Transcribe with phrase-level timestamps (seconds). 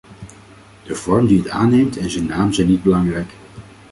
[0.83, 3.31] De vorm die het aanneemt en zijn naam zijn niet belangrijk.